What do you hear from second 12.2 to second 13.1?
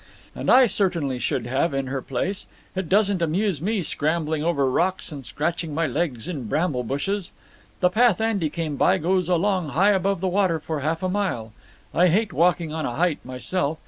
walking on a